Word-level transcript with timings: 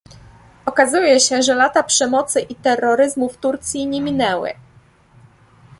Okazuje 0.65 1.19
się, 1.19 1.41
że 1.41 1.55
lata 1.55 1.83
przemocy 1.83 2.39
i 2.41 2.55
terroryzmu 2.55 3.29
w 3.29 3.37
Turcji 3.37 3.87
nie 3.87 4.01
minęły 4.01 4.53